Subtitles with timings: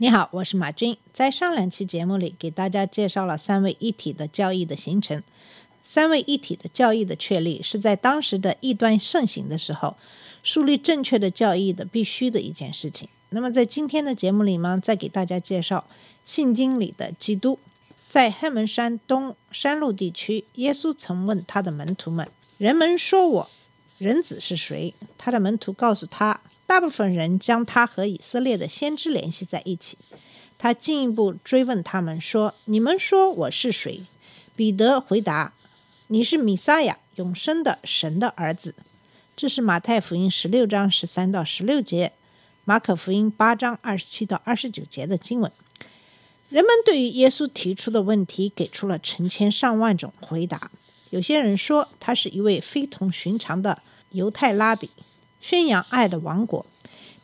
[0.00, 0.96] 你好，我是马军。
[1.12, 5.20] 在上两期节目里，给大家介绍了三位一体的教义的形成。
[5.82, 9.96] 三位一体的教义的确立，是在当时的异端盛行的时候，
[10.44, 13.08] 树立正确的教义的必须的一件事情。
[13.30, 15.84] 那么在今天的节目里呢，再给大家介绍
[16.24, 17.58] 信经里的基督。
[18.08, 23.50] 在黑门山东山路地区，耶稣曾问他的门徒们：“人们说我
[23.98, 29.96] 人子是谁？”他的门徒告诉他，大部分人将他和以色列的先知联系在一起。
[30.58, 34.02] 他进一步追问他们说：“你们说我是谁？”
[34.54, 35.54] 彼得回答
[36.08, 38.74] ：“你是弥撒亚，永生的神的儿子。”
[39.34, 42.12] 这是马太福音十六章十三到十六节，
[42.66, 45.50] 马可福音八章二十七到二十九节的经文。
[46.50, 50.70] 人们对于耶稣提出的问题给出了成千上万种回答。
[51.08, 53.80] 有些人说他是一位非同寻常的
[54.10, 54.90] 犹太拉比，
[55.40, 56.64] 宣扬爱的王国；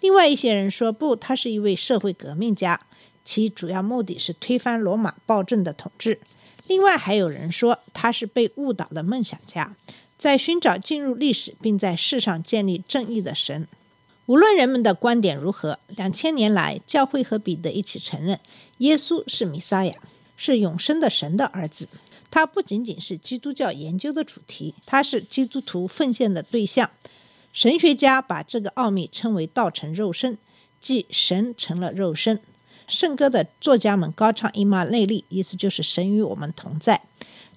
[0.01, 2.81] 另外一些人说不，他是一位社会革命家，
[3.25, 6.21] 其主要目的是推翻罗马暴政的统治。
[6.67, 9.77] 另外还有人说他是被误导的梦想家，
[10.17, 13.67] 在寻找进入历史并在世上建立正义的神。
[14.27, 18.41] 无论人们的观点如何，两千年来，教会和彼得一起承认，
[18.79, 19.95] 耶稣是弥撒亚，
[20.37, 21.89] 是永生的神的儿子。
[22.31, 26.91] 他不仅仅是基督教研究的主题，他是基督徒奉献的对象。
[27.55, 30.39] 神学家把这个奥秘称为“道成肉身”，
[30.83, 32.41] 即神成了肉身。
[32.89, 37.03] 圣歌的作家们高唱伊玛内利，意思就是神与我们同在。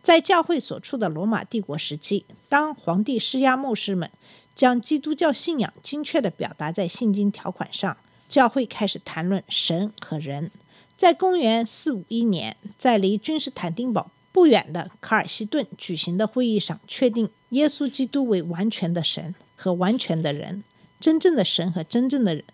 [0.03, 4.11] 在教会所处的罗马帝国时期，当皇帝施压牧师们
[4.53, 7.97] 将基督教信仰精确地表达在信经条款上，
[8.29, 10.51] 教会开始谈论神和人。
[10.95, 20.63] 在公元四五一年，在离君士坦丁堡不远的卡尔西顿举行的会议上，确定耶稣基督为完全的神和完全的人，
[21.01, 22.45] 真正的神和真正的人，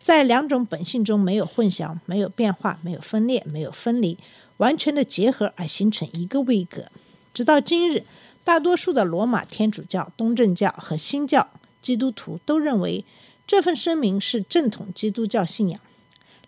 [0.00, 4.16] 在两种本性中没有混淆、没有变化、没有分裂、没有分离，
[4.58, 6.84] 完全的结合而形成一个位格。
[7.34, 8.04] 直到今日，
[8.44, 11.48] 大多数的罗马天主教、东正教和新教
[11.80, 13.04] 基督徒都认为
[13.46, 15.80] 这份声明是正统基督教信仰。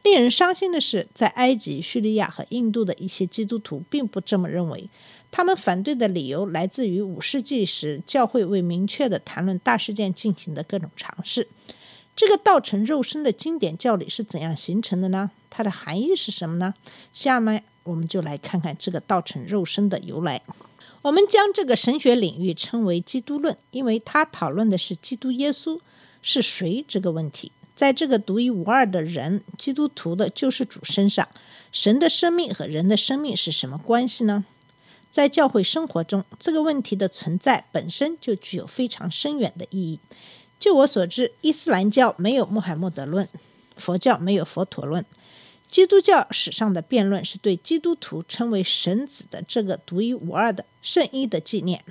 [0.03, 4.91] 令人伤心的是，在埃及、叙利亚和印度的一些基督徒并不这么认为。
[5.37, 11.49] 他们反对的理由来自于五世纪时教会为明确的谈论大事件进行的各种尝试。
[12.15, 15.33] 这个道成肉身的经典教理是怎样形成的呢？
[15.51, 16.73] 它的含义是什么呢？
[17.13, 20.41] 下面我们就来看看这个道成肉身的由来。
[21.03, 25.81] 我们将这个神学领域称为基督论，因为它讨论的是基督耶稣
[26.23, 27.51] 是谁这个问题。
[27.75, 31.27] 在这个独一无二的人，基督徒的救世主身上，
[31.73, 34.45] 神的生命和人的生命是什么关系呢？
[35.15, 40.01] 在教会生活中，这个问题的存在本身就具有非常深远的意义。
[40.59, 43.29] 就我所知，伊斯兰教没有穆罕默德论，
[43.77, 45.05] 佛教没有佛陀论，
[45.71, 51.85] 基督教史上的辩论是对基督徒称为神子的这个独一无二的圣衣的纪念。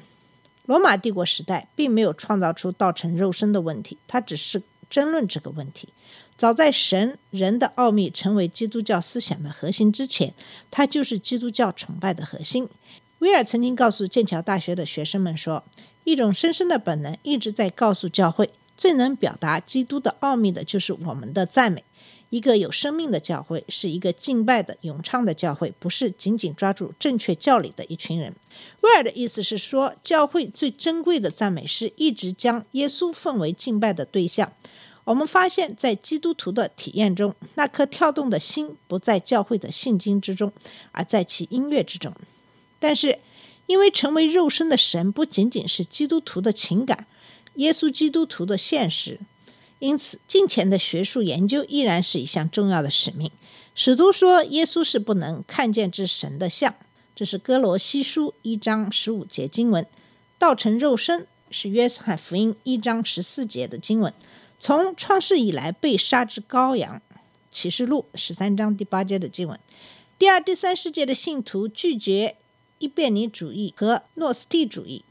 [0.65, 5.87] 罗马帝国时代并没有创造出道成肉身的问题，它只是争论这个问题。
[6.35, 10.33] 早在神人的奥秘成为基督教思想的核心之前，
[10.69, 12.67] 它就是基督教崇拜的核心。
[13.23, 15.63] 威尔曾经告诉剑桥大学的学生们说
[16.03, 21.85] ：“一种深深的本能一直在告诉教会，最能表达基督的奥秘的就是我们的赞美。
[22.31, 28.35] 一个有生命的教会是一个敬拜的、咏唱的教会，不是紧紧抓住正确教理的一群人。”
[28.83, 34.51] 威尔的意思是说，教会最珍贵的赞美是一直将耶稣奉为敬拜的对象。
[35.05, 40.51] 我们发现，在基督徒的体验中，那颗跳动的心不在教会的信经之中，
[40.91, 42.13] 而在其音乐之中。
[42.83, 43.19] 但是，
[43.65, 47.07] 因为成为肉身的神不仅仅是基督徒的情感，
[47.55, 49.21] 耶稣基督徒的现实，
[49.79, 53.31] 因此近前的学术研究依然是一项重要的使命。
[53.73, 56.75] 使徒说，耶稣是不能看见之神的像，
[57.15, 59.85] 这是哥罗西书一章十五节经文；
[60.37, 64.13] 道成肉身是约翰福音一章十四节的经文。
[64.59, 67.01] 从创世以来被杀之羔羊，
[67.49, 69.57] 启示录十三章第八节的经文。
[70.19, 72.35] 第二、第三世界的信徒拒绝
[72.83, 75.05] 伊贝尼主义和诺斯蒂主义，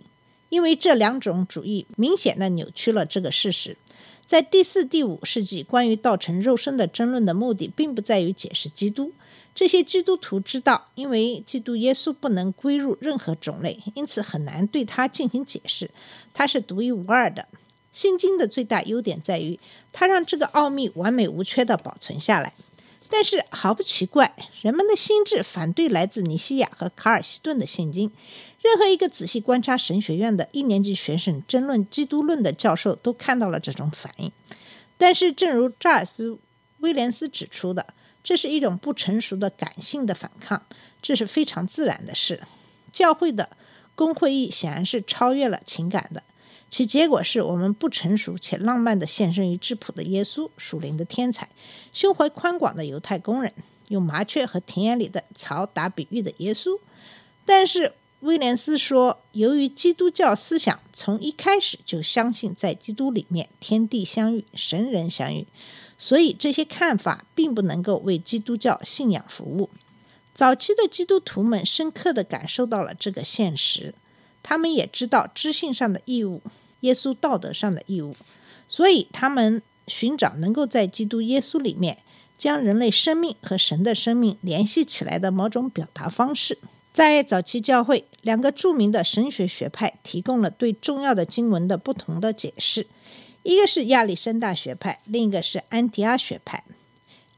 [0.51, 3.79] 因为这两种主义明显的扭曲了这个事实。
[4.27, 9.13] 在第四、第五世纪，关于道成肉身的争论的目的，并不在于解释基督。
[9.55, 15.91] 这些基督徒知道，因为基督耶稣不能归入任何种类，因此很难对他进行解释。
[16.35, 17.49] 他是独一无二的。
[17.91, 19.59] 信经的最大优点在于，
[19.95, 22.53] 它让这个奥秘完美无缺地保存下来。
[23.13, 28.11] 但是毫不奇怪，人们的心智反对来自尼西亚和卡尔西顿的现经。
[28.63, 34.33] 任何一个仔细观察神学院的一年级学生争论基督论的教授都看到了这种反应。
[34.97, 36.31] 但是，正如查尔斯·
[36.79, 37.93] 威廉斯指出的，
[38.25, 40.63] 这是一种不成熟的感性的反抗，
[41.03, 42.41] 这是非常自然的事。
[42.91, 43.51] 教会的
[43.95, 46.23] 公会议显然是超越了情感的，
[46.73, 51.47] 其结果是我们不成熟且浪漫的献身于质朴的耶稣，属灵的天才，
[51.93, 53.53] 胸怀宽广的犹太工人，
[53.89, 56.79] 用麻雀和田野里的草打比喻的耶稣。
[57.45, 57.93] 但是。
[58.23, 65.45] 威廉斯说：“由于基督教思想从一开始就相信在基督里面天地相遇、神人相遇，
[65.99, 69.69] 所以这些看法并不能够为基督教信仰服务。
[70.37, 73.93] 早期的基督徒们深刻地感受到了这个现实，
[74.41, 76.41] 他们也知道知性上的义务、
[76.83, 78.15] 耶稣道德上的义务，
[78.69, 81.99] 所以他们寻找能够在基督耶稣里面
[82.39, 86.59] 将人类生命和神的生命联系起来的某种表达方式。”
[86.93, 92.87] 在早期教会，两个著名的神学学派提供了对重要的经文的不同的解释，
[93.43, 96.65] 一个是亚历山大学派，另一个是安提阿学派。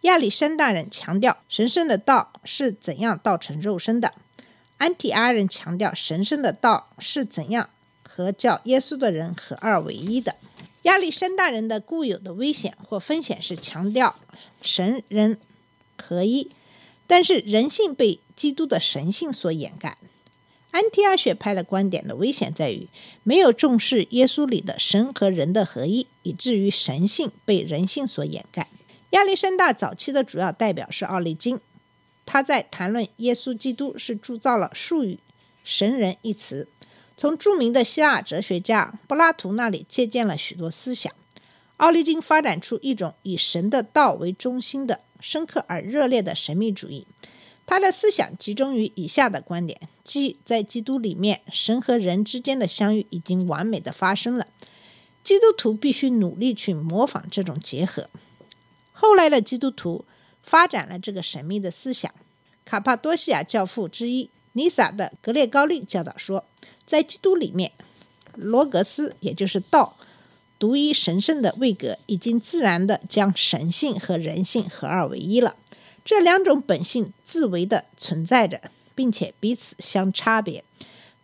[0.01, 4.15] 亚历山大人强调神圣的道是怎样道成肉身的，
[4.79, 7.71] 安提阿人强调神圣的道是怎样
[8.15, 10.37] 和叫耶稣的人合二为一的。
[10.83, 14.15] 亚历山大人的固有的危险或风险是强调
[14.63, 15.41] 神人
[15.99, 16.51] 合一。
[17.07, 19.99] 但是人性被基督的神性所掩盖。
[20.71, 22.89] 安提阿学派的观点的危险在于
[23.23, 28.69] 没有重视耶稣里的神和人的合一，以至于神性被人性所掩盖。
[29.11, 31.61] 亚历山大早期的主要代表是奥利金，
[32.25, 35.19] 他在谈论耶稣基督是铸造了术语
[35.63, 36.67] “神人”一词，
[37.17, 41.13] 从著名的希腊哲学家柏拉图那里借鉴了许多思想。
[41.79, 45.01] 奥利金发展出一种以神的道为中心的。
[45.21, 47.07] 深刻而热烈的神秘主义，
[47.65, 54.47] 他的思想集中于以下的观点：即在基督里面，神和人之间的相遇已经完美的发生了，
[55.23, 58.11] 基督徒必须努力去模仿这种结合。
[58.93, 60.05] 后来的基督徒
[60.43, 62.13] 发展了这个神秘的思想。
[62.67, 66.45] 卡帕多西亚教父之一尼撒的格列高利教导说，
[66.87, 67.73] 在基督里面，
[68.35, 69.97] 罗格斯也就是道。
[70.57, 75.57] 独一神圣的位格已经自然地将神性和人性合二为一了。
[76.05, 78.61] 这两种本性自为的存在着，
[78.95, 80.65] 并且彼此相差别，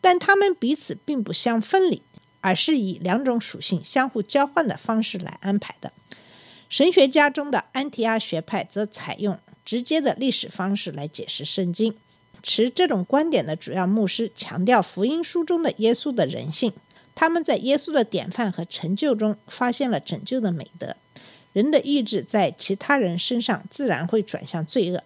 [0.01, 2.03] 但它们彼此并不相分离，
[2.41, 5.93] 而是以两种属性相互交换的方式来安排的。
[6.69, 11.95] 神学家中的安提阿学派则采用直接的历史方式来解释圣经。
[12.43, 16.73] 持这种观点的主要牧师强调福音书中的耶稣的人性。
[17.15, 20.97] 他们在耶稣的典范和成就中发现了拯救的美德。
[21.53, 25.03] 人的意志在其他人身上自然会转向罪恶，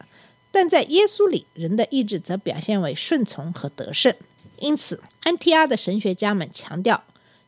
[0.53, 4.15] 但在耶稣里，人的意志则表现为顺从和得胜。
[4.59, 7.03] 因此，安提阿的神学家们强调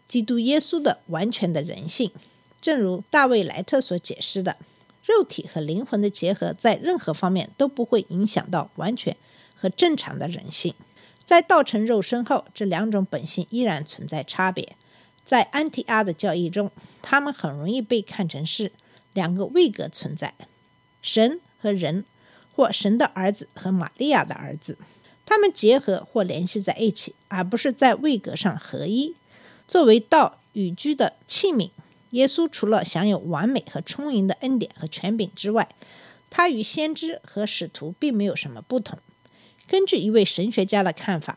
[0.08, 2.10] 基督耶稣的完全的人性。
[2.60, 4.56] 正如大卫莱特所解释的，
[5.04, 9.16] 肉体和灵魂的结合在任何方面都不会影响到完全
[9.56, 10.74] 和正常的人性。
[11.24, 14.76] 在道成肉身后，这两种本性依然存在差别。
[15.24, 16.70] 在安提阿的教义中，
[17.02, 18.70] 他们很容易被看成是
[19.12, 20.34] 两个位格存在：
[21.02, 22.04] 神和人，
[22.54, 24.78] 或神的儿子和玛利亚的儿子。
[25.24, 29.16] 他们结合或联系在一起，而不是在位格上合一。
[29.66, 31.70] 作为道与居的器皿，
[32.10, 35.68] 耶稣除了享有完美和充盈的恩典和权柄之外，
[36.30, 39.00] 他与先知和使徒并没有什么不同。
[39.68, 41.36] 根据一位神学家的看法，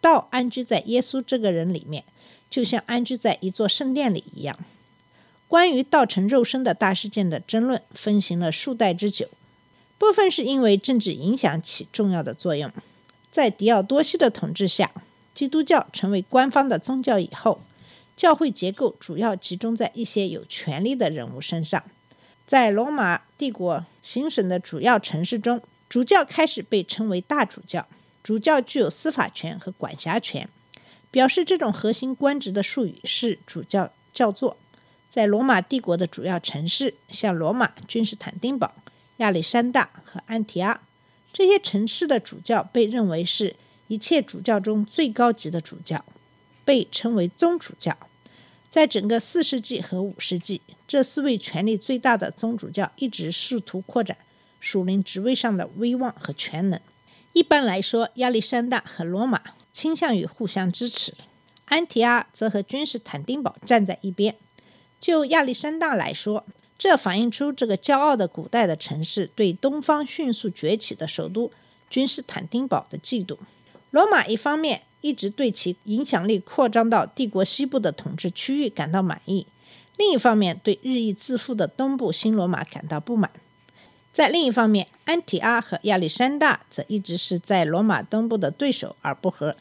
[0.00, 2.04] 道安居在耶稣这个人里面，
[2.50, 4.58] 就像安居在一座圣殿里一样。
[5.48, 9.28] 关于道成肉身的大事件的争论分行了数代之久，
[9.98, 12.70] 部分是因为政治影响起重要的作用。
[13.30, 14.90] 在狄奥多西的统治下，
[15.34, 17.60] 基督教成为官方的宗教以后，
[18.16, 21.82] 教会结构主要集中在一些有权力的人物身上。
[22.46, 25.62] 在罗马帝国行省的主要城市中。
[25.92, 27.86] 主教开始被称为大主教，
[28.22, 30.48] 主教具有司法权和管辖权。
[31.10, 34.56] 表示这种核心官职的术语是主教教座。
[35.10, 38.72] 在罗马帝国的主要城市，像罗马、君士坦丁堡、
[39.18, 40.80] 亚历山大和安提阿，
[41.30, 43.54] 这些城市的主教被认为是
[43.88, 46.02] 一切主教中最高级的主教，
[46.64, 47.94] 被称为宗主教。
[48.70, 54.16] 在整个四世纪和五世纪，这四位权力最大的宗主教一直试图扩展
[54.62, 56.80] 属灵职位上的威望和权能。
[57.32, 59.42] 一般来说，亚历山大和罗马
[59.72, 61.12] 倾向于互相支持，
[61.64, 64.36] 安提阿则和君士坦丁堡站在一边。
[65.00, 66.44] 就亚历山大来说，
[66.78, 71.50] 这反映出这个骄傲的古代的城市对东方迅速崛起的首都
[71.90, 73.36] 君士坦丁堡的嫉妒。
[73.90, 79.46] 罗马一方面一直对其影响力扩张到帝国西部的统治区域感到满意，
[79.96, 83.28] 另一方面对日益自负的东部新罗马感到不满。
[84.12, 89.56] 在另一方面，安提阿和亚历山大则一直是在罗马东部的对手而不和。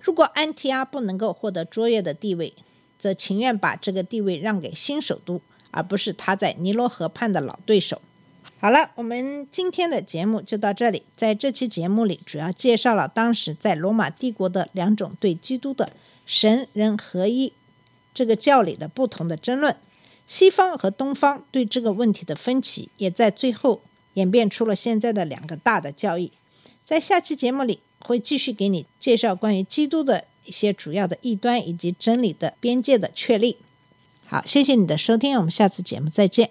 [0.00, 2.54] 如果安提阿不能够获得卓越的地位，
[2.98, 5.40] 则情愿把这个地位让给新首都。
[5.72, 8.00] 而不是他在尼罗河畔的老对手。
[8.58, 11.02] 好了，我们今天的节目就到这里。
[11.18, 15.92] 在这期节目里，主要介绍了当时在罗马帝国的两种对基督的
[16.24, 17.52] 神人合一
[18.14, 19.76] 这个教理的不同的争论。
[20.26, 23.82] 西方和东方对这个问题的分歧，也在最后
[24.16, 26.32] 演变出了现在的两个大的教义。
[26.84, 33.56] 在下期节目里，会继续给你介绍关于基督的一些主要的异端以及真理的边界的确立。
[34.26, 36.50] 好，谢谢你的收听，我们下次节目再见。